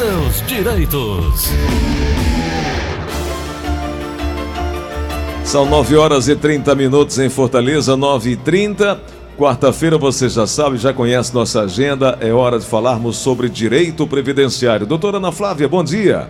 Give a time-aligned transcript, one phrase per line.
[0.00, 1.52] seus direitos.
[5.44, 8.98] São 9 horas e 30 minutos em Fortaleza, 9 e 30.
[9.36, 12.16] Quarta-feira, você já sabe, já conhece nossa agenda.
[12.18, 14.86] É hora de falarmos sobre direito previdenciário.
[14.86, 16.28] Doutora Ana Flávia, bom dia.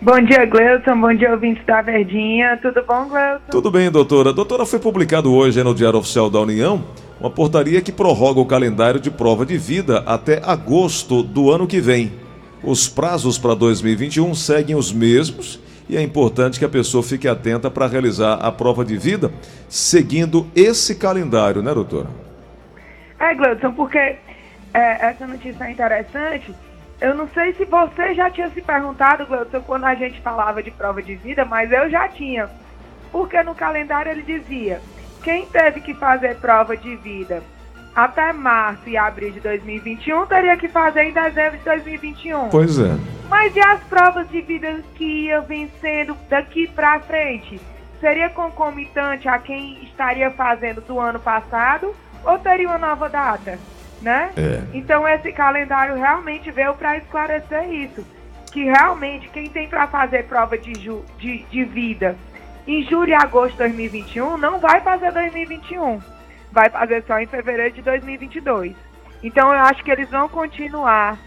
[0.00, 0.98] Bom dia, Gleuton.
[0.98, 2.58] Bom dia, ouvintes da Verdinha.
[2.62, 3.50] Tudo bom, Gleuton?
[3.50, 4.32] Tudo bem, doutora.
[4.32, 6.82] Doutora, foi publicado hoje no Diário Oficial da União
[7.20, 11.80] uma portaria que prorroga o calendário de prova de vida até agosto do ano que
[11.82, 12.23] vem.
[12.66, 17.70] Os prazos para 2021 seguem os mesmos e é importante que a pessoa fique atenta
[17.70, 19.30] para realizar a prova de vida
[19.68, 22.08] seguindo esse calendário, né, doutora?
[23.20, 24.18] É, Gleudson, porque é,
[24.72, 26.54] essa notícia é interessante.
[27.02, 30.70] Eu não sei se você já tinha se perguntado, Gleudson, quando a gente falava de
[30.70, 32.48] prova de vida, mas eu já tinha.
[33.12, 34.80] Porque no calendário ele dizia:
[35.22, 37.42] quem teve que fazer prova de vida
[37.94, 42.48] até março e abril de 2021 teria que fazer em dezembro de 2021.
[42.48, 42.96] Pois é.
[43.28, 47.60] Mas e as provas de vida que iam vencendo daqui para frente?
[48.00, 53.58] Seria concomitante a quem estaria fazendo do ano passado ou teria uma nova data?
[54.02, 54.32] Né?
[54.36, 54.62] É.
[54.74, 58.04] Então esse calendário realmente veio para esclarecer isso.
[58.52, 62.16] Que realmente quem tem para fazer prova de, de, de vida
[62.66, 66.13] em julho e agosto de 2021 não vai fazer 2021
[66.54, 68.74] vai fazer só em fevereiro de 2022.
[69.22, 71.18] Então eu acho que eles vão continuar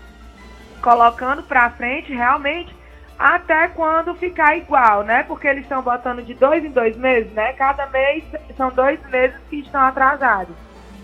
[0.81, 2.73] colocando para frente realmente
[3.19, 5.23] até quando ficar igual, né?
[5.23, 7.51] Porque eles estão botando de dois em dois meses, né?
[7.53, 8.23] Cada mês
[8.55, 10.55] são dois meses que estão atrasados.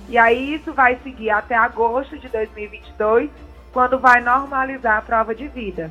[0.08, 3.30] E aí isso vai seguir até agosto de 2022,
[3.72, 5.90] quando vai normalizar a prova de vida.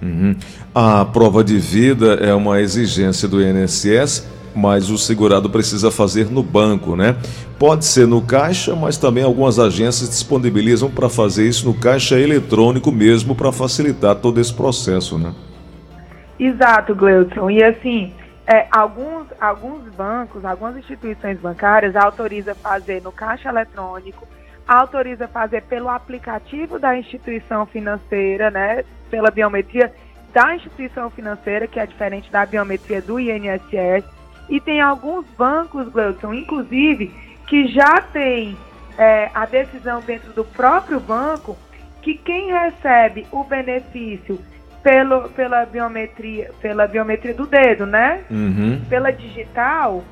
[0.00, 0.36] Uhum.
[0.74, 6.42] A prova de vida é uma exigência do INSS mas o segurado precisa fazer no
[6.42, 7.16] banco, né?
[7.58, 12.92] Pode ser no caixa, mas também algumas agências disponibilizam para fazer isso no caixa eletrônico
[12.92, 15.34] mesmo para facilitar todo esse processo, né?
[16.38, 17.50] Exato, Gleudson.
[17.50, 18.12] E assim,
[18.46, 24.26] é, alguns, alguns bancos, algumas instituições bancárias autorizam fazer no caixa eletrônico,
[24.66, 28.84] autoriza fazer pelo aplicativo da instituição financeira, né?
[29.10, 29.92] Pela biometria
[30.32, 34.13] da instituição financeira, que é diferente da biometria do INSS
[34.48, 37.12] e tem alguns bancos, Gleudson, inclusive,
[37.46, 38.56] que já tem
[38.98, 41.56] é, a decisão dentro do próprio banco
[42.02, 44.38] que quem recebe o benefício
[44.82, 48.22] pelo, pela biometria, pela biometria do dedo, né?
[48.30, 48.82] Uhum.
[48.88, 50.04] Pela digital,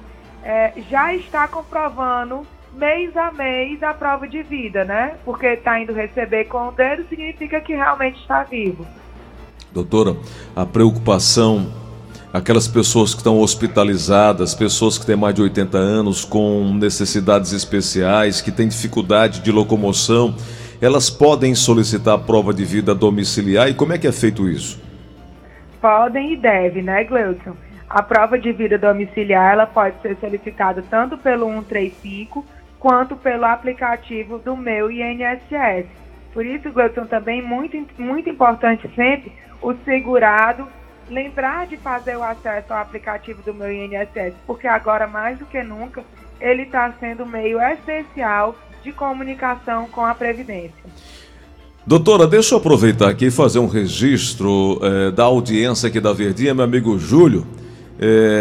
[0.43, 5.17] é, já está comprovando mês a mês a prova de vida, né?
[5.25, 8.87] Porque está indo receber com o dedo significa que realmente está vivo.
[9.71, 10.17] Doutora,
[10.57, 11.82] a preocupação
[12.33, 18.41] aquelas pessoas que estão hospitalizadas, pessoas que têm mais de 80 anos, com necessidades especiais,
[18.41, 20.35] que têm dificuldade de locomoção,
[20.81, 24.83] elas podem solicitar a prova de vida domiciliar e como é que é feito isso?
[25.81, 27.55] Podem e devem, né, Gleudson?
[27.89, 32.45] A prova de vida domiciliar ela pode ser solicitada tanto pelo 135
[32.81, 35.87] quanto pelo aplicativo do meu INSS.
[36.33, 40.67] Por isso, Gleudson, também muito, muito importante sempre o segurado
[41.09, 45.63] lembrar de fazer o acesso ao aplicativo do meu INSS, porque agora mais do que
[45.63, 46.05] nunca
[46.41, 50.83] ele está sendo meio essencial de comunicação com a Previdência.
[51.87, 56.55] Doutora, deixa eu aproveitar aqui e fazer um registro eh, da audiência aqui da Verdinha,
[56.55, 57.47] meu amigo Júlio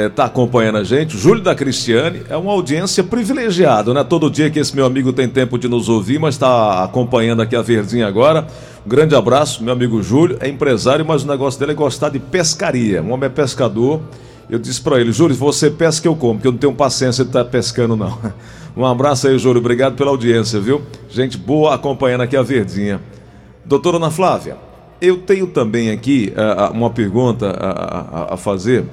[0.07, 1.15] está é, acompanhando a gente.
[1.15, 4.03] Júlio da Cristiane é uma audiência privilegiada, né?
[4.03, 7.55] Todo dia que esse meu amigo tem tempo de nos ouvir, mas está acompanhando aqui
[7.55, 8.47] a Verdinha agora.
[8.83, 10.37] Um grande abraço, meu amigo Júlio.
[10.39, 13.03] É empresário, mas o negócio dele é gostar de pescaria.
[13.03, 14.01] Um homem é pescador.
[14.49, 17.29] Eu disse para ele, Júlio, você pesca eu como, porque eu não tenho paciência de
[17.29, 18.17] estar tá pescando, não.
[18.75, 19.59] Um abraço aí, Júlio.
[19.59, 20.81] Obrigado pela audiência, viu?
[21.09, 23.01] Gente boa acompanhando aqui a Verdinha.
[23.65, 24.55] Doutora Ana Flávia,
[25.01, 28.85] eu tenho também aqui uh, uma pergunta a, a, a fazer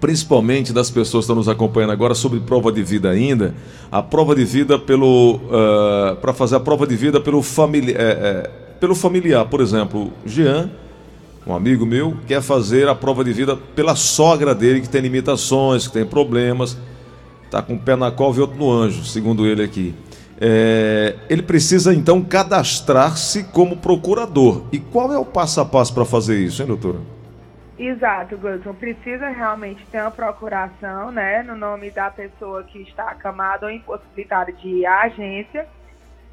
[0.00, 3.54] principalmente das pessoas que estão nos acompanhando agora sobre prova de vida ainda,
[3.90, 7.92] a prova de vida pelo uh, ah, para fazer a prova de vida pelo, famili
[7.92, 10.70] é, é, pelo familiar, por exemplo, Jean,
[11.46, 15.86] um amigo meu, quer fazer a prova de vida pela sogra dele que tem limitações,
[15.86, 16.76] que tem problemas,
[17.44, 19.94] está com um pé na cova e outro no anjo, segundo ele aqui.
[20.38, 24.62] É, ele precisa então cadastrar-se como procurador.
[24.70, 26.98] E qual é o passo a passo para fazer isso, hein, doutora?
[27.78, 28.74] Exato, Gilson.
[28.74, 34.52] Precisa realmente ter uma procuração, né, no nome da pessoa que está acamada ou impossibilitada
[34.52, 35.68] de ir à agência.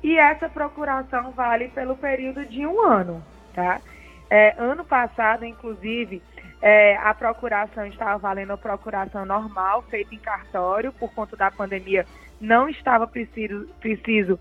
[0.01, 3.24] E essa procuração vale pelo período de um ano,
[3.54, 3.80] tá?
[4.30, 6.22] É, ano passado, inclusive,
[6.62, 12.06] é, a procuração estava valendo a procuração normal, feita em cartório, por conta da pandemia,
[12.39, 14.39] não estava preciso, preciso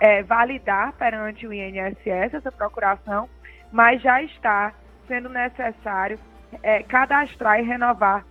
[0.00, 3.28] é, validar perante o INSS essa procuração,
[3.72, 4.72] mas já está
[5.06, 6.18] sendo necessário
[6.62, 8.24] é, cadastrar e renovar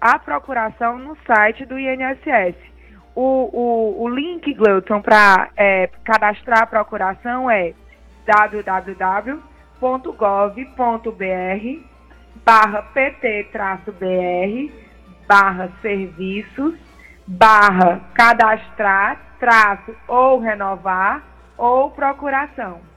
[0.00, 2.56] a procuração no site do INSS.
[3.14, 7.74] O, o, o link, Gleuton, para é, cadastrar a procuração é
[8.26, 9.42] www.gov.br
[12.44, 14.72] barra pt-br
[15.28, 16.74] barra serviços
[17.26, 21.22] barra cadastrar traço ou renovar
[21.56, 22.91] ou procuração.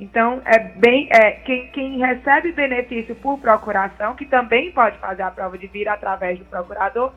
[0.00, 1.08] Então, é bem.
[1.10, 5.92] É, quem, quem recebe benefício por procuração, que também pode fazer a prova de vida
[5.92, 7.12] através do procurador,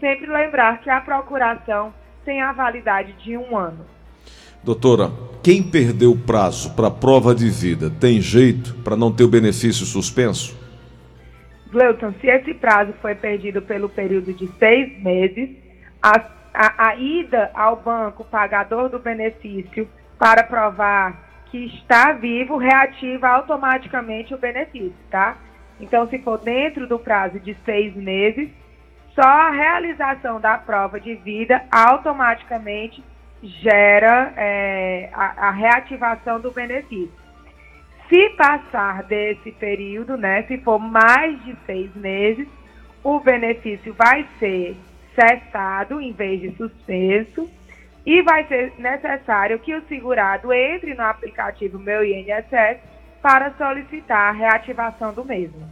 [0.00, 1.92] sempre lembrar que a procuração
[2.24, 3.84] tem a validade de um ano.
[4.64, 5.10] Doutora,
[5.42, 9.28] quem perdeu o prazo para a prova de vida tem jeito para não ter o
[9.28, 10.56] benefício suspenso?
[11.70, 15.50] Gleuton, se esse prazo foi perdido pelo período de seis meses,
[16.02, 16.20] a,
[16.54, 19.88] a, a ida ao banco pagador do benefício
[20.18, 25.36] para provar que está vivo reativa automaticamente o benefício, tá?
[25.78, 28.48] Então, se for dentro do prazo de seis meses,
[29.14, 33.04] só a realização da prova de vida automaticamente
[33.42, 37.12] gera é, a, a, reativação do benefício.
[38.08, 42.48] Se passar desse período, né, se for mais de seis meses,
[43.04, 44.74] o benefício vai ser
[45.14, 47.50] cessado em vez de suspenso
[48.04, 52.80] e vai ser necessário que o segurado entre no aplicativo Meu INSS
[53.20, 55.68] para solicitar a reativação do mesmo.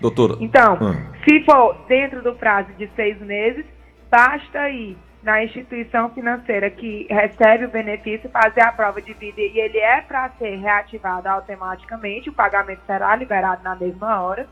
[0.00, 0.36] Doutora.
[0.40, 1.12] Então, ah.
[1.24, 3.64] se for dentro do prazo de seis meses,
[4.10, 9.58] basta ir na instituição financeira que recebe o benefício fazer a prova de vida e
[9.58, 14.46] ele é para ser reativado automaticamente, o pagamento será liberado na mesma hora.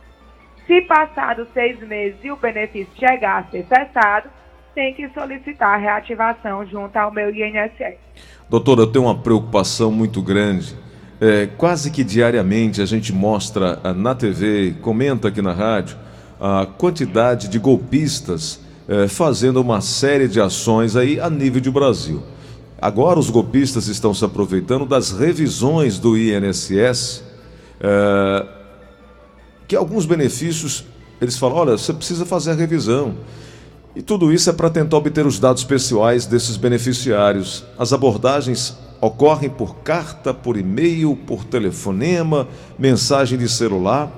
[0.67, 4.31] Se passar dos seis meses e o benefício chegar a ser cessado,
[4.75, 7.97] tem que solicitar a reativação junto ao meu INSS.
[8.49, 10.77] Doutora, eu tenho uma preocupação muito grande.
[11.21, 15.97] É, quase que diariamente a gente mostra ah, na TV, comenta aqui na rádio,
[16.41, 22.23] a quantidade de golpistas é, fazendo uma série de ações aí a nível de Brasil.
[22.81, 27.23] Agora os golpistas estão se aproveitando das revisões do INSS,
[27.81, 28.47] é,
[29.69, 30.85] que alguns benefícios
[31.21, 33.15] eles falam, olha, você precisa fazer a revisão.
[33.95, 37.63] E tudo isso é para tentar obter os dados pessoais desses beneficiários.
[37.79, 42.49] As abordagens ocorrem por carta, por e-mail, por telefonema,
[42.79, 44.11] mensagem de celular.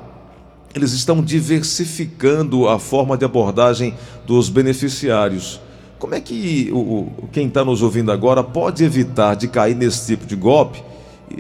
[0.74, 3.94] Eles estão diversificando a forma de abordagem
[4.24, 5.60] dos beneficiários.
[5.98, 10.26] Como é que o, quem está nos ouvindo agora pode evitar de cair nesse tipo
[10.26, 10.82] de golpe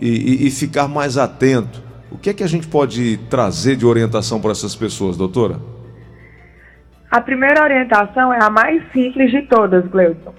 [0.00, 1.82] e, e, e ficar mais atento?
[2.10, 5.73] O que é que a gente pode trazer de orientação para essas pessoas, doutora?
[7.14, 10.34] A primeira orientação é a mais simples de todas, Gleuton.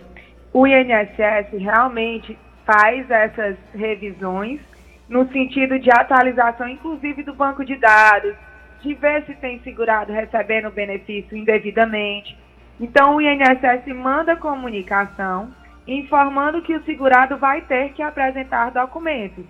[0.52, 4.60] O INSS realmente faz essas revisões
[5.08, 8.36] no sentido de atualização, inclusive do banco de dados,
[8.82, 12.38] de ver se tem segurado recebendo benefício indevidamente.
[12.78, 15.54] Então, o INSS manda comunicação
[15.88, 19.46] informando que o segurado vai ter que apresentar documentos.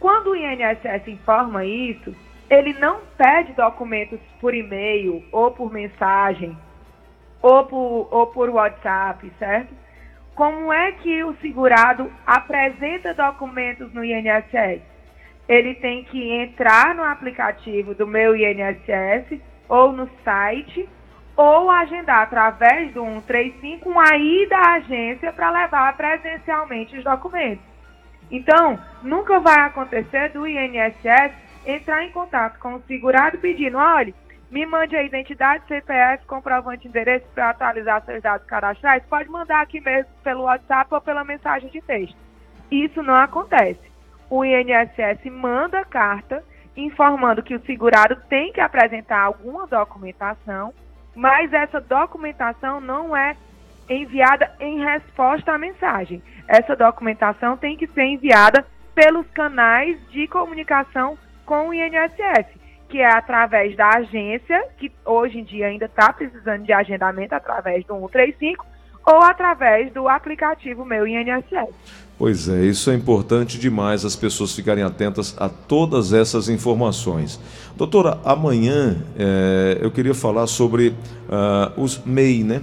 [0.00, 2.12] Quando o INSS informa isso,
[2.48, 6.56] ele não pede documentos por e-mail ou por mensagem
[7.42, 9.74] ou por, ou por WhatsApp, certo?
[10.34, 14.82] Como é que o segurado apresenta documentos no INSS?
[15.48, 20.88] Ele tem que entrar no aplicativo do meu INSS ou no site
[21.36, 27.64] ou agendar através do 135 uma ida à agência para levar presencialmente os documentos.
[28.30, 34.14] Então, nunca vai acontecer do INSS entrar em contato com o segurado pedindo, olha,
[34.50, 39.60] me mande a identidade, CPF, comprovante de endereço para atualizar seus dados cadastrais, pode mandar
[39.60, 42.16] aqui mesmo pelo WhatsApp ou pela mensagem de texto.
[42.70, 43.80] Isso não acontece.
[44.30, 46.44] O INSS manda carta
[46.76, 50.72] informando que o segurado tem que apresentar alguma documentação,
[51.14, 53.36] mas essa documentação não é
[53.88, 56.22] enviada em resposta à mensagem.
[56.46, 62.46] Essa documentação tem que ser enviada pelos canais de comunicação com o INSS,
[62.88, 67.84] que é através da agência, que hoje em dia ainda está precisando de agendamento através
[67.86, 68.66] do 135,
[69.06, 71.68] ou através do aplicativo Meu INSS.
[72.18, 77.38] Pois é, isso é importante demais as pessoas ficarem atentas a todas essas informações.
[77.76, 82.62] Doutora, amanhã é, eu queria falar sobre uh, os MEI, né?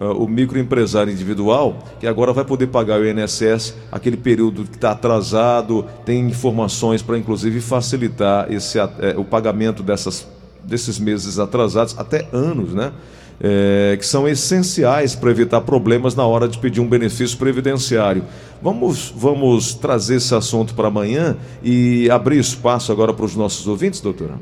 [0.00, 4.92] Uh, o microempresário individual, que agora vai poder pagar o INSS aquele período que está
[4.92, 10.28] atrasado, tem informações para inclusive facilitar esse, uh, o pagamento dessas,
[10.62, 12.92] desses meses atrasados, até anos, né?
[13.40, 18.24] é, que são essenciais para evitar problemas na hora de pedir um benefício previdenciário.
[18.60, 24.00] Vamos, vamos trazer esse assunto para amanhã e abrir espaço agora para os nossos ouvintes,
[24.00, 24.34] doutora?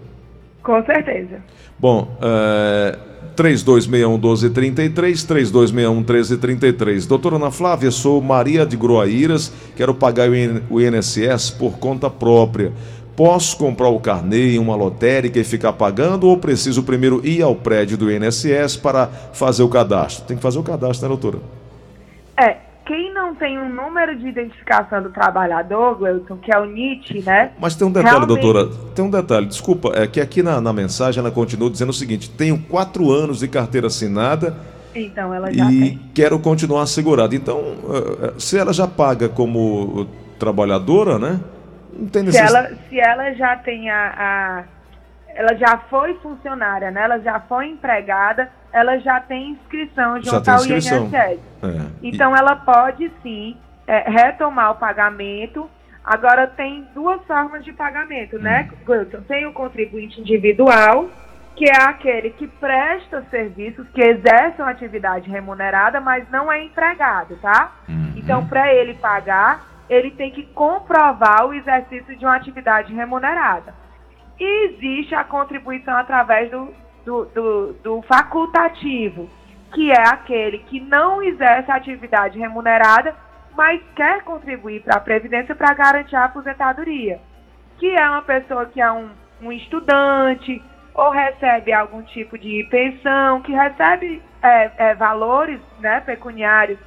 [0.62, 1.42] Com certeza.
[1.78, 2.98] Bom, é,
[3.36, 7.06] 3261-1233, 3261-1333.
[7.06, 10.28] Doutora Ana Flávia, sou Maria de Groaíras, quero pagar
[10.70, 12.72] o INSS por conta própria.
[13.14, 17.54] Posso comprar o carnê em uma lotérica e ficar pagando ou preciso primeiro ir ao
[17.54, 20.26] prédio do INSS para fazer o cadastro?
[20.26, 21.38] Tem que fazer o cadastro, né, doutora?
[22.36, 27.22] É, quem não tem um número de identificação do trabalhador, Gleuton, que é o NIT,
[27.24, 27.50] né?
[27.58, 28.40] Mas tem um detalhe, Realmente...
[28.40, 31.92] doutora, tem um detalhe, desculpa, é que aqui na, na mensagem ela continua dizendo o
[31.92, 34.56] seguinte: tenho quatro anos de carteira assinada.
[34.94, 36.10] Então, ela já e tem.
[36.14, 37.34] quero continuar segurada.
[37.34, 40.06] Então, eh, eh, se ela já paga como
[40.38, 41.40] trabalhadora, né?
[41.92, 42.52] Não tem necessidade.
[42.52, 44.64] Se ela, se ela já tem a, a,
[45.34, 47.02] Ela já foi funcionária, né?
[47.02, 51.14] Ela já foi empregada, ela já tem inscrição junto ao INSS.
[51.14, 51.38] É.
[52.02, 52.38] Então e...
[52.38, 53.56] ela pode sim
[53.86, 55.70] é, retomar o pagamento.
[56.04, 58.76] Agora tem duas formas de pagamento, né, hum.
[58.84, 59.22] Gleuton?
[59.22, 61.08] Tem o contribuinte individual,
[61.56, 67.34] que é aquele que presta serviços, que exerce uma atividade remunerada, mas não é empregado,
[67.36, 67.72] tá?
[67.88, 68.12] Uhum.
[68.14, 73.74] Então, para ele pagar, ele tem que comprovar o exercício de uma atividade remunerada.
[74.38, 76.72] E existe a contribuição através do,
[77.06, 79.30] do, do, do facultativo,
[79.72, 83.14] que é aquele que não exerce atividade remunerada,
[83.56, 87.20] mas quer contribuir para a Previdência para garantir a aposentadoria.
[87.78, 89.08] Que é uma pessoa que é um,
[89.40, 96.78] um estudante, ou recebe algum tipo de pensão, que recebe é, é, valores né, pecuniários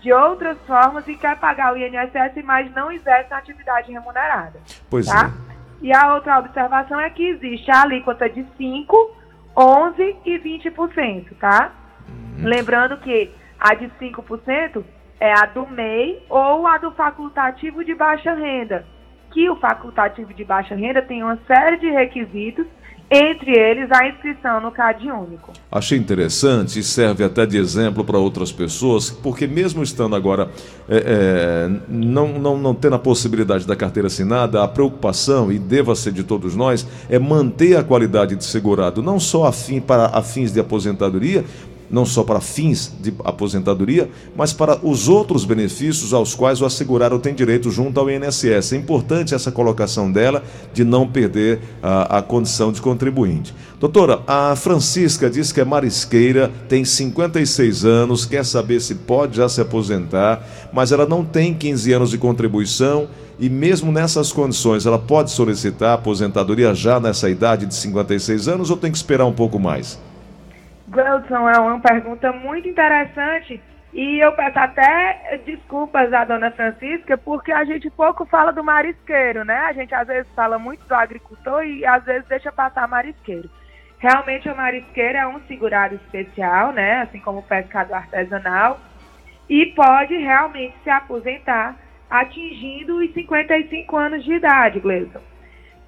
[0.00, 4.60] de outras formas e quer pagar o INSS, mas não exerce a atividade remunerada.
[4.90, 5.30] Pois tá?
[5.44, 5.48] é.
[5.80, 9.17] E a outra observação é que existe a alíquota de 5,
[9.58, 11.72] 11 e 20%, tá?
[12.08, 12.44] Uhum.
[12.44, 14.84] Lembrando que a de 5%
[15.18, 18.86] é a do MEI ou a do facultativo de baixa renda,
[19.32, 22.66] que o facultativo de baixa renda tem uma série de requisitos
[23.10, 25.52] entre eles a inscrição no CAD único.
[25.72, 30.50] Achei interessante e serve até de exemplo para outras pessoas, porque mesmo estando agora
[30.88, 35.94] é, é, não, não, não tendo a possibilidade da carteira assinada, a preocupação, e deva
[35.94, 40.06] ser de todos nós, é manter a qualidade de segurado, não só a fim, para
[40.06, 41.44] a fins de aposentadoria,
[41.90, 47.18] não só para fins de aposentadoria, mas para os outros benefícios aos quais o assegurado
[47.18, 48.72] tem direito junto ao INSS.
[48.72, 50.42] É importante essa colocação dela
[50.72, 53.54] de não perder a, a condição de contribuinte.
[53.80, 59.48] Doutora, a Francisca diz que é marisqueira, tem 56 anos, quer saber se pode já
[59.48, 64.98] se aposentar, mas ela não tem 15 anos de contribuição e mesmo nessas condições ela
[64.98, 69.58] pode solicitar aposentadoria já nessa idade de 56 anos ou tem que esperar um pouco
[69.58, 69.98] mais?
[70.88, 73.60] Gleudson, é uma pergunta muito interessante
[73.92, 79.44] e eu peço até desculpas à dona Francisca, porque a gente pouco fala do marisqueiro,
[79.44, 79.56] né?
[79.56, 83.50] A gente às vezes fala muito do agricultor e às vezes deixa passar marisqueiro.
[83.98, 87.02] Realmente o marisqueiro é um segurado especial, né?
[87.02, 88.78] Assim como o pescado artesanal,
[89.48, 91.76] e pode realmente se aposentar
[92.08, 95.20] atingindo os 55 anos de idade, Gleison.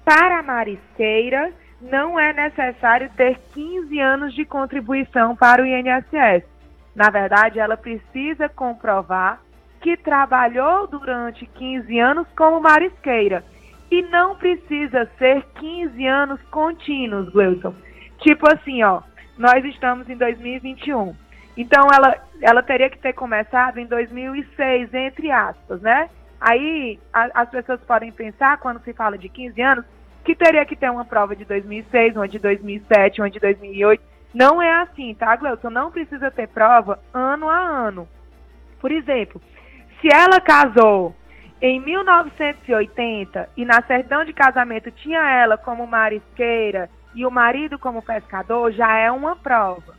[0.03, 6.45] Para a marisqueira, não é necessário ter 15 anos de contribuição para o INSS.
[6.95, 9.41] Na verdade, ela precisa comprovar
[9.79, 13.43] que trabalhou durante 15 anos como marisqueira.
[13.89, 17.73] E não precisa ser 15 anos contínuos, Gleuson.
[18.19, 19.01] Tipo assim, ó,
[19.37, 21.13] nós estamos em 2021.
[21.57, 26.09] Então ela, ela teria que ter começado em 2006, entre aspas, né?
[26.39, 29.85] Aí a, as pessoas podem pensar, quando se fala de 15 anos,
[30.23, 34.03] que teria que ter uma prova de 2006, uma de 2007, uma de 2008.
[34.33, 35.69] Não é assim, tá, Gleuton?
[35.69, 38.07] Não precisa ter prova ano a ano.
[38.79, 39.41] Por exemplo,
[39.99, 41.15] se ela casou
[41.61, 48.01] em 1980 e na certidão de casamento tinha ela como marisqueira e o marido como
[48.01, 49.93] pescador, já é uma prova.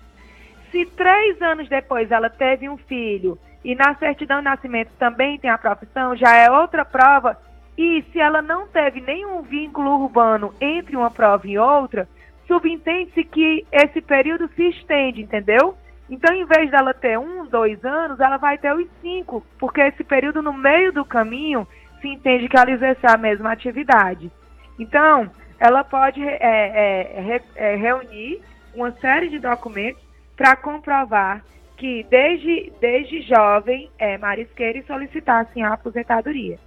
[0.70, 5.50] Se três anos depois ela teve um filho e na certidão de nascimento também tem
[5.50, 7.38] a profissão, já é outra prova
[7.76, 12.08] e se ela não teve nenhum vínculo urbano entre uma prova e outra,
[12.46, 15.74] subentende-se que esse período se estende, entendeu?
[16.10, 20.04] Então, em vez dela ter um, dois anos, ela vai ter os cinco, porque esse
[20.04, 21.66] período no meio do caminho
[22.00, 24.30] se entende que ela exerce a mesma atividade.
[24.78, 28.42] Então, ela pode é, é, é, reunir
[28.74, 30.02] uma série de documentos
[30.36, 31.42] para comprovar
[31.76, 36.58] que desde, desde jovem é marisqueira e solicitar assim, a aposentadoria.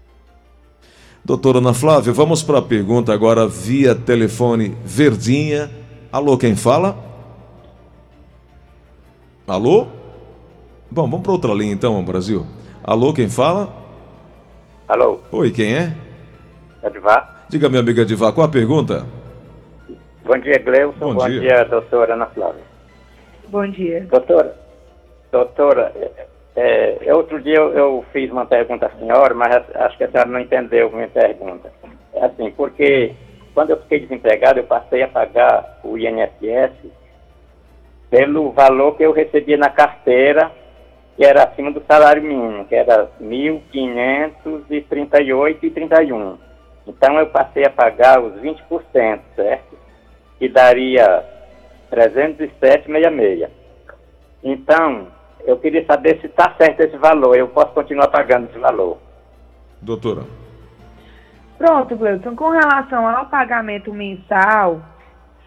[1.26, 5.72] Doutora Ana Flávia, vamos para a pergunta agora via telefone Verdinha.
[6.12, 6.96] Alô, quem fala?
[9.48, 9.88] Alô?
[10.92, 12.46] Bom, vamos para outra linha então, Brasil.
[12.84, 13.74] Alô, quem fala?
[14.88, 15.96] Alô, Oi, quem é?
[16.84, 17.48] Edvar.
[17.50, 19.04] Diga, minha amiga Diva, qual a pergunta?
[20.24, 21.00] Bom dia, Gleuson.
[21.00, 21.40] Bom Bom, dia.
[21.40, 21.64] dia.
[21.66, 22.64] doutora Ana Flávia.
[23.48, 24.06] Bom dia.
[24.12, 24.56] Doutora,
[25.32, 25.92] doutora,
[26.56, 30.30] é, outro dia eu, eu fiz uma pergunta à senhora, mas acho que a senhora
[30.30, 31.70] não entendeu minha pergunta.
[32.14, 33.14] É assim, porque
[33.54, 36.72] quando eu fiquei desempregado, eu passei a pagar o INSS
[38.10, 40.50] pelo valor que eu recebia na carteira,
[41.18, 46.38] que era acima do salário mínimo, que era R$ 1.538,31.
[46.88, 49.78] Então eu passei a pagar os 20%, certo?
[50.38, 51.22] Que daria
[51.92, 53.50] 307,66.
[54.44, 55.08] Então,
[55.46, 58.98] eu queria saber se está certo esse valor, eu posso continuar pagando esse valor.
[59.82, 60.24] Doutora.
[61.58, 64.82] Pronto, Gleuton, com relação ao pagamento mensal,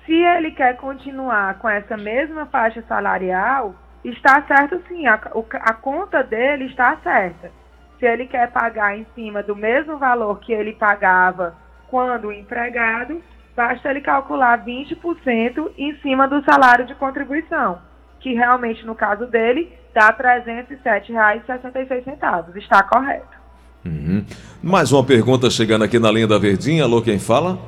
[0.06, 6.22] se ele quer continuar com essa mesma faixa salarial, está certo sim, a, a conta
[6.22, 7.50] dele está certa.
[7.98, 11.56] Se ele quer pagar em cima do mesmo valor que ele pagava
[11.88, 13.22] quando empregado,
[13.56, 17.80] basta ele calcular 20% em cima do salário de contribuição,
[18.20, 22.56] que realmente no caso dele dá R$ 307,66.
[22.56, 23.38] Está correto.
[23.84, 24.24] Uhum.
[24.62, 26.84] Mais uma pergunta chegando aqui na linha da Verdinha.
[26.84, 27.58] Alô, quem fala?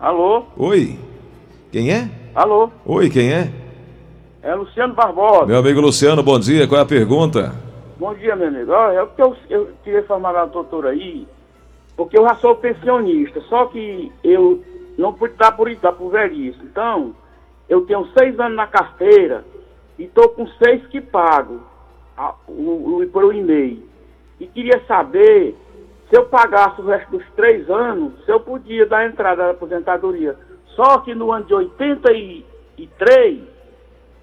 [0.00, 0.98] Alô, Oi.
[1.70, 2.08] Quem é?
[2.34, 3.50] alô, Oi, quem é?
[4.42, 5.46] é Luciano Barbosa.
[5.46, 6.66] Meu amigo Luciano, bom dia.
[6.66, 7.54] Qual é a pergunta?
[7.98, 8.72] Bom dia, meu amigo.
[8.72, 11.26] Olha, é porque eu, eu queria informar a doutora aí,
[11.96, 14.62] porque eu já sou pensionista, só que eu
[14.98, 16.58] não pude dar por dar por velhice.
[16.62, 17.14] Então,
[17.68, 19.44] eu tenho seis anos na carteira
[20.02, 21.60] e estou com seis que pago
[22.16, 23.88] a- o, o, por um e-mail.
[24.40, 25.54] E queria saber
[26.10, 30.36] se eu pagasse o resto dos três anos, se eu podia dar entrada na aposentadoria.
[30.74, 33.42] Só que no ano de 83,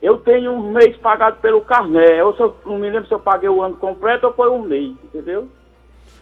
[0.01, 2.19] eu tenho um mês pagado pelo carné.
[2.19, 4.91] Eu só, não me lembro se eu paguei o ano completo ou foi um mês,
[5.01, 5.47] entendeu?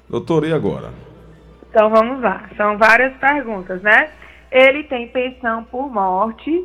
[0.08, 0.92] Doutor, e agora?
[1.72, 4.12] Então vamos lá, são várias perguntas, né?
[4.52, 6.64] Ele tem pensão por morte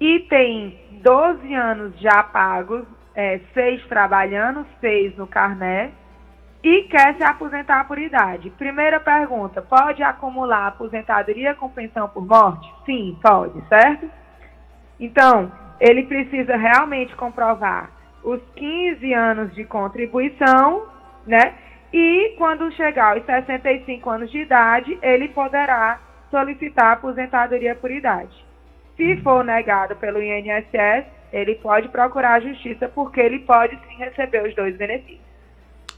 [0.00, 5.92] e tem 12 anos já pagos, é, seis trabalhando, seis no carné,
[6.62, 8.48] e quer se aposentar por idade.
[8.50, 12.66] Primeira pergunta: pode acumular aposentadoria com pensão por morte?
[12.86, 14.10] Sim, pode, certo?
[14.98, 17.90] Então, ele precisa realmente comprovar
[18.22, 20.86] os 15 anos de contribuição,
[21.26, 21.52] né?
[21.92, 26.00] E quando chegar aos 65 anos de idade, ele poderá
[26.30, 28.43] solicitar aposentadoria por idade.
[28.96, 34.48] Se for negado pelo INSS, ele pode procurar a justiça porque ele pode sim receber
[34.48, 35.24] os dois benefícios.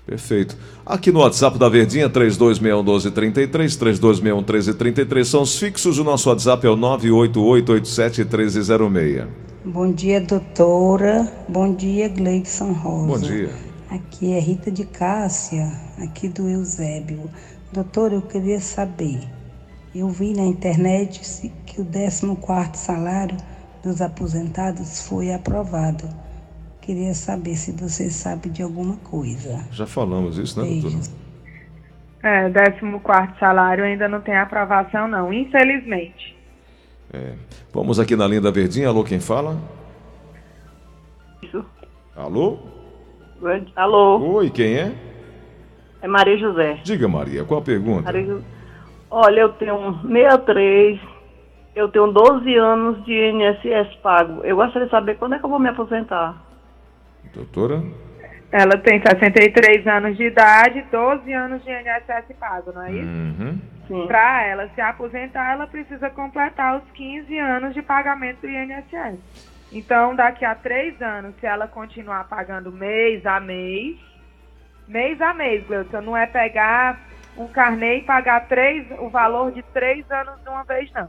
[0.06, 0.56] Perfeito.
[0.86, 5.98] Aqui no WhatsApp da Verdinha, 3261-1233, 3261-1333 são os fixos.
[5.98, 9.26] O nosso WhatsApp é o 98887-1306.
[9.64, 11.28] Bom dia, doutora.
[11.48, 13.06] Bom dia, Gleidson Rosa.
[13.06, 13.50] Bom dia.
[13.90, 17.28] Aqui é Rita de Cássia, aqui do Eusébio.
[17.72, 19.18] Doutora, eu queria saber.
[19.98, 23.36] Eu vi na internet se- que o 14º salário
[23.82, 26.06] dos aposentados foi aprovado.
[26.82, 29.64] Queria saber se você sabe de alguma coisa.
[29.72, 30.90] Já falamos isso, né, doutora?
[30.90, 31.10] Beijos.
[32.22, 36.36] É, 14 salário ainda não tem aprovação, não, infelizmente.
[37.10, 37.32] É.
[37.72, 38.88] Vamos aqui na linha da Verdinha.
[38.88, 39.56] Alô, quem fala?
[41.42, 41.64] Isso.
[42.14, 42.58] Alô?
[43.76, 44.92] Alô, Oi, quem é?
[46.02, 46.80] é Maria José.
[46.84, 48.02] Diga, Maria, qual a pergunta?
[48.02, 48.44] Maria Ju-
[49.18, 51.00] Olha, eu tenho 63,
[51.74, 54.44] eu tenho 12 anos de INSS pago.
[54.44, 56.36] Eu gostaria de saber quando é que eu vou me aposentar.
[57.32, 57.82] Doutora?
[58.52, 63.08] Ela tem 63 anos de idade, 12 anos de INSS pago, não é isso?
[63.88, 64.06] Uhum.
[64.06, 69.18] Para ela se aposentar, ela precisa completar os 15 anos de pagamento do INSS.
[69.72, 73.96] Então, daqui a três anos, se ela continuar pagando mês a mês,
[74.86, 77.00] mês a mês, Gleuton, não é pegar
[77.36, 81.08] um carnê e pagar três, o valor de três anos de uma vez, não.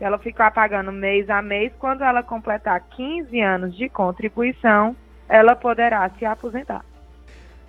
[0.00, 4.96] Ela ficar pagando mês a mês, quando ela completar 15 anos de contribuição,
[5.28, 6.84] ela poderá se aposentar.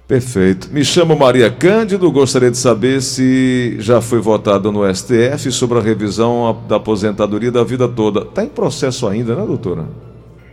[0.08, 0.70] Perfeito.
[0.72, 2.12] Me chamo Maria Cândido.
[2.12, 7.64] Gostaria de saber se já foi votado no STF sobre a revisão da aposentadoria da
[7.64, 8.22] vida toda.
[8.22, 9.86] Está em processo ainda, né, doutora?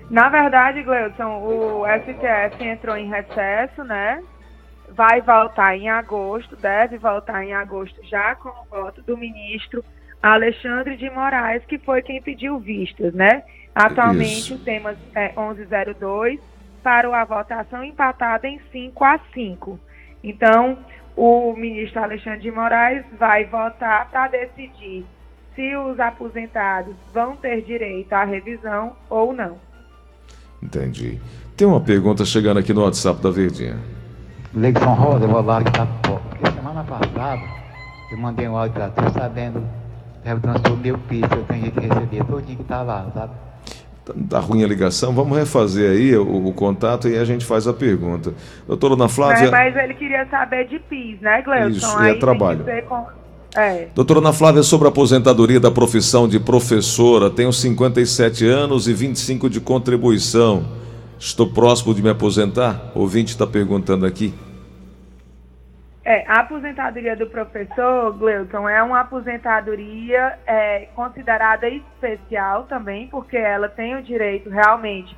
[0.08, 4.22] Na verdade, Gleudson, o STF entrou em recesso, né?
[5.00, 9.82] Vai voltar em agosto, deve voltar em agosto já com o voto do ministro
[10.22, 13.42] Alexandre de Moraes, que foi quem pediu vistas, né?
[13.74, 14.56] Atualmente Isso.
[14.56, 16.38] o tema é 1102
[16.82, 19.80] para a votação empatada em 5 a 5.
[20.22, 20.76] Então,
[21.16, 25.06] o ministro Alexandre de Moraes vai votar para decidir
[25.54, 29.58] se os aposentados vão ter direito à revisão ou não.
[30.62, 31.18] Entendi.
[31.56, 33.78] Tem uma pergunta chegando aqui no WhatsApp da Verdinha.
[34.54, 37.40] Leison Rosa, eu vou lá que tá Porque semana passada
[38.10, 39.62] eu mandei um áudio pra tu sabendo
[40.22, 43.32] que eu transformei o piso, eu tenho que receber todinho que tá lá, sabe?
[44.04, 47.68] Tá, tá ruim a ligação, vamos refazer aí o, o, contato e a gente faz
[47.68, 48.34] a pergunta.
[48.66, 49.46] Doutora Ana Flávia.
[49.46, 51.68] É, mas ele queria saber de PIS, né, Gleison?
[51.68, 52.64] Isso, é trabalho.
[52.88, 53.06] Com...
[53.56, 53.86] É.
[53.94, 59.48] Doutora Ana Flávia, sobre a aposentadoria da profissão de professora, tenho 57 anos e 25
[59.48, 60.79] de contribuição.
[61.20, 62.92] Estou próximo de me aposentar?
[62.94, 64.32] O ouvinte está perguntando aqui.
[66.02, 73.68] É, a aposentadoria do professor, Gleuton, é uma aposentadoria é, considerada especial também, porque ela
[73.68, 75.14] tem o direito realmente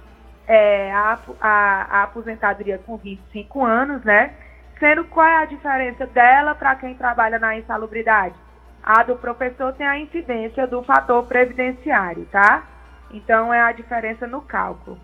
[0.48, 4.34] é, a, a, a, aposentadoria com 25 anos, né?
[4.80, 8.34] Sendo qual é a diferença dela para quem trabalha na insalubridade?
[8.82, 12.64] A do professor tem a incidência do fator previdenciário, tá?
[13.12, 14.98] Então é a diferença no cálculo.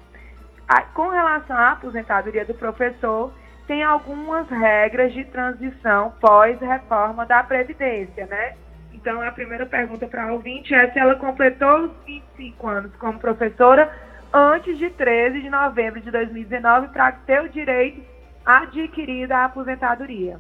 [0.95, 3.33] Com relação à aposentadoria do professor,
[3.67, 8.55] tem algumas regras de transição pós-reforma da Previdência, né?
[8.93, 13.19] Então, a primeira pergunta para a ouvinte é se ela completou os 25 anos como
[13.19, 13.91] professora
[14.33, 18.03] antes de 13 de novembro de 2019 para ter o direito
[18.45, 20.39] adquirido à aposentadoria.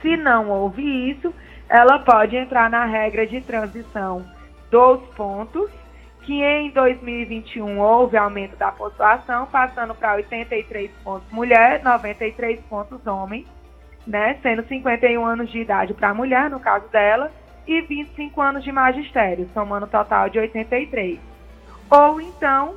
[0.00, 1.34] Se não houve isso,
[1.68, 4.24] ela pode entrar na regra de transição
[4.70, 5.70] dos pontos
[6.26, 13.46] que em 2021 houve aumento da pontuação, passando para 83 pontos mulher, 93 pontos homem,
[14.04, 17.30] né, sendo 51 anos de idade para a mulher, no caso dela,
[17.64, 21.20] e 25 anos de magistério, somando um total de 83.
[21.88, 22.74] Ou então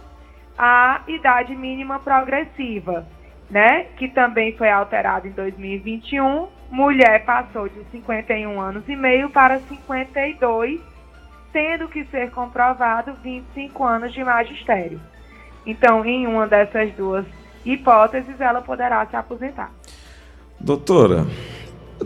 [0.56, 3.08] a idade mínima progressiva,
[3.50, 9.58] né, que também foi alterada em 2021, mulher passou de 51 anos e meio para
[9.58, 10.80] 52
[11.52, 15.00] tendo que ser comprovado 25 anos de magistério.
[15.66, 17.26] Então, em uma dessas duas
[17.66, 19.72] hipóteses, ela poderá se aposentar.
[20.60, 21.26] Doutora,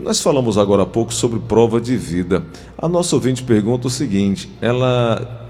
[0.00, 2.44] nós falamos agora há pouco sobre prova de vida.
[2.76, 5.40] A nossa ouvinte pergunta o seguinte: ela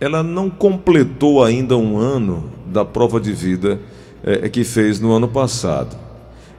[0.00, 3.80] ela não completou ainda um ano da prova de vida
[4.24, 5.96] é, que fez no ano passado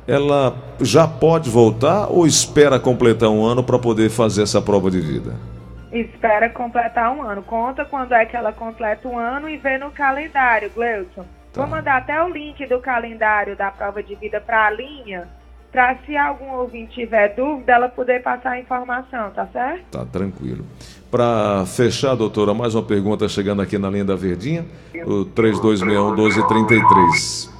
[0.08, 5.00] ela já pode voltar ou espera completar um ano para poder fazer essa prova de
[5.00, 5.36] vida?
[5.92, 7.44] Espera completar um ano.
[7.44, 11.24] Conta quando é que ela completa um ano e vê no calendário, Gleuton.
[11.54, 11.62] Tá.
[11.62, 15.28] Vou mandar até o link do calendário da prova de vida para a linha,
[15.72, 19.84] para se algum ouvinte tiver dúvida, ela poder passar a informação, tá certo?
[19.92, 20.66] Tá, tranquilo.
[21.12, 24.66] Para fechar, doutora, mais uma pergunta chegando aqui na linha da Verdinha,
[25.06, 27.54] o 3261 1233.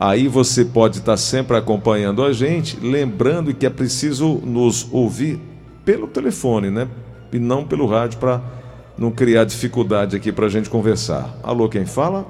[0.00, 5.38] Aí você pode estar sempre acompanhando a gente, lembrando que é preciso nos ouvir
[5.84, 6.88] pelo telefone, né?
[7.30, 8.40] E não pelo rádio para
[8.96, 11.36] não criar dificuldade aqui para a gente conversar.
[11.42, 12.24] Alô, quem fala?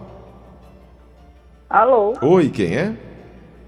[1.69, 2.15] Alô.
[2.21, 2.97] Oi, quem é?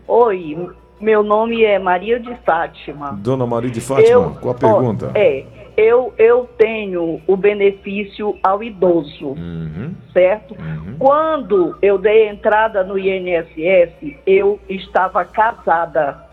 [0.09, 0.69] Oi,
[1.01, 3.13] meu nome é Maria de Fátima.
[3.13, 5.13] Dona Maria de Fátima, eu, qual a pergunta?
[5.15, 5.45] Ó, é,
[5.77, 9.95] eu, eu tenho o benefício ao idoso, uhum.
[10.13, 10.55] certo?
[10.55, 10.97] Uhum.
[10.99, 16.27] Quando eu dei entrada no INSS, eu estava casada.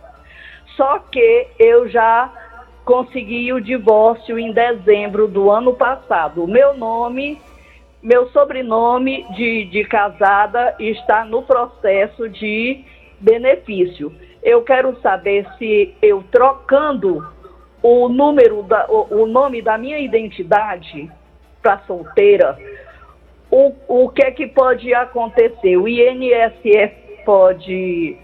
[0.76, 2.32] Só que eu já
[2.86, 6.44] consegui o divórcio em dezembro do ano passado.
[6.44, 7.40] O meu nome,
[8.02, 12.84] meu sobrenome de, de casada está no processo de
[13.20, 14.12] benefício.
[14.42, 17.26] Eu quero saber se eu trocando
[17.82, 21.10] o número, da, o, o nome da minha identidade
[21.62, 22.58] para solteira,
[23.52, 25.78] o, o que é que pode acontecer?
[25.78, 26.92] O INSS
[27.26, 28.18] pode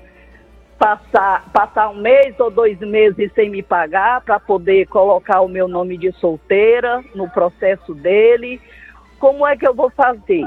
[0.77, 5.67] passar, passar um mês ou dois meses sem me pagar para poder colocar o meu
[5.67, 8.61] nome de solteira no processo dele.
[9.19, 10.45] Como é que eu vou fazer?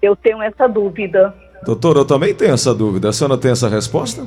[0.00, 1.34] Eu tenho essa dúvida.
[1.64, 3.08] Doutora, eu também tenho essa dúvida.
[3.08, 4.26] A senhora tem essa resposta?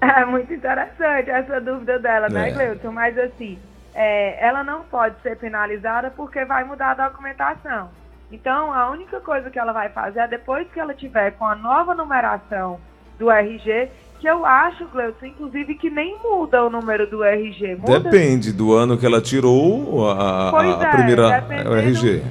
[0.16, 2.88] É muito interessante essa dúvida dela, né, é.
[2.88, 3.58] Mas assim,
[3.94, 7.88] é, ela não pode ser penalizada porque vai mudar a documentação.
[8.30, 11.54] Então, a única coisa que ela vai fazer é depois que ela tiver com a
[11.54, 12.78] nova numeração
[13.18, 17.76] do RG, que eu acho, Gleuton, inclusive, que nem muda o número do RG.
[17.76, 18.00] Muda...
[18.00, 21.44] Depende do ano que ela tirou a, a, a é, primeira
[21.78, 22.22] RG.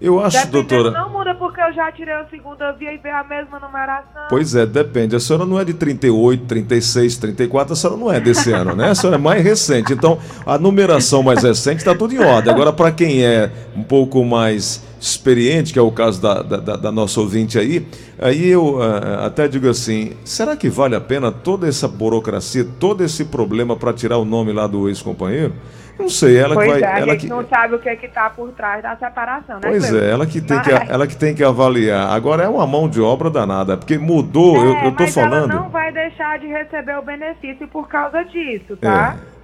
[0.00, 0.90] Eu acho, doutora.
[0.90, 4.22] Não muda porque eu já tirei a segunda via e veio a mesma numeração.
[4.28, 5.14] Pois é, depende.
[5.14, 8.90] A senhora não é de 38, 36, 34, a senhora não é desse ano, né?
[8.90, 9.92] A senhora é mais recente.
[9.92, 12.52] Então, a numeração mais recente está tudo em ordem.
[12.52, 16.90] Agora, para quem é um pouco mais experiente, que é o caso da, da, da
[16.90, 17.86] nossa ouvinte aí,
[18.18, 23.04] aí eu uh, até digo assim: será que vale a pena toda essa burocracia, todo
[23.04, 25.52] esse problema para tirar o nome lá do ex-companheiro?
[25.98, 26.82] Não sei, ela pois que vai.
[26.82, 27.28] É, a ela gente que...
[27.28, 29.62] não sabe o que é está por trás da separação, né?
[29.62, 30.66] Pois é, ela que, tem mas...
[30.66, 32.10] que, ela que tem que avaliar.
[32.10, 35.50] Agora é uma mão de obra danada, porque mudou, é, eu, eu tô mas falando.
[35.50, 39.16] Ela não vai deixar de receber o benefício por causa disso, tá?
[39.32, 39.35] É,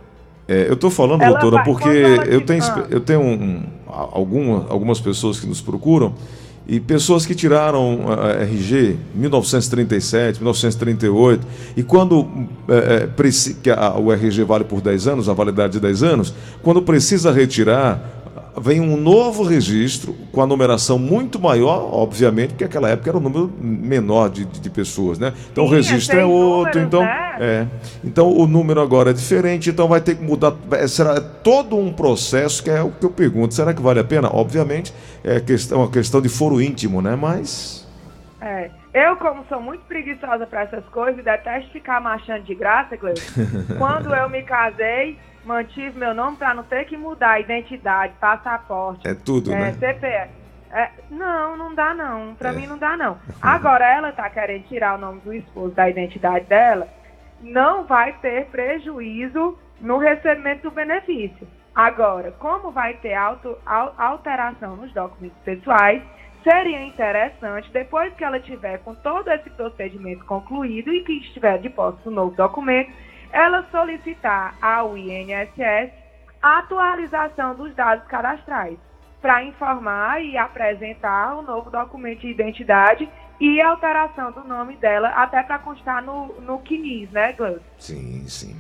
[0.49, 5.01] é eu tô falando, ela doutora, porque eu tenho, eu tenho um, um, alguma, algumas
[5.01, 6.15] pessoas que nos procuram
[6.67, 12.29] e pessoas que tiraram a RG 1937, 1938, e quando
[12.69, 17.33] é, é, o RG vale por 10 anos, a validade de 10 anos, quando precisa
[17.33, 18.22] retirar,
[18.61, 23.21] vem um novo registro com a numeração muito maior, obviamente, porque naquela época era um
[23.21, 25.33] número menor de, de, de pessoas, né?
[25.51, 27.37] Então Sim, o registro é, outro, números, então né?
[27.41, 27.67] é.
[28.05, 30.55] Então o número agora é diferente, então vai ter que mudar,
[30.89, 34.29] será todo um processo que é o que eu pergunto, será que vale a pena?
[34.33, 34.93] Obviamente
[35.25, 37.17] é questão, uma questão de foro íntimo, né?
[37.17, 37.83] Mas
[38.41, 38.71] é.
[38.93, 43.23] Eu, como sou muito preguiçosa para essas coisas, detesto ficar marchando de graça, Cleiton.
[43.79, 49.07] Quando eu me casei, mantive meu nome para não ter que mudar identidade, passaporte.
[49.07, 49.73] É tudo, é, né?
[49.73, 50.31] CPF.
[50.71, 52.35] É, não, não dá não.
[52.35, 52.53] Para é.
[52.53, 53.19] mim não dá não.
[53.43, 56.89] Agora ela tá querendo tirar o nome do esposo da identidade dela,
[57.41, 61.47] não vai ter prejuízo no recebimento do benefício.
[61.75, 66.03] Agora, como vai ter auto, alteração nos documentos pessoais,
[66.43, 71.71] seria interessante, depois que ela tiver com todo esse procedimento concluído e que estiver de
[71.71, 72.93] posse do novo documento,
[73.33, 75.91] ela solicitar ao INSS
[76.43, 78.77] a atualização dos dados cadastrais
[79.21, 83.09] para informar e apresentar o novo documento de identidade
[83.41, 87.61] e alteração do nome dela, até para constar no, no CNIS, né, Gleus?
[87.79, 88.57] Sim, sim.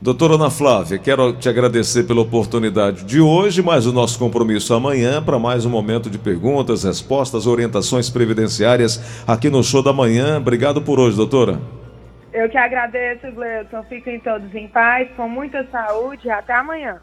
[0.00, 5.22] Doutora Ana Flávia, quero te agradecer pela oportunidade de hoje, mais o nosso compromisso amanhã
[5.22, 10.38] para mais um momento de perguntas, respostas, orientações previdenciárias aqui no Show da Manhã.
[10.38, 11.81] Obrigado por hoje, doutora.
[12.32, 13.82] Eu que agradeço, Gleuton.
[13.84, 17.02] Fiquem todos em paz, com muita saúde até amanhã.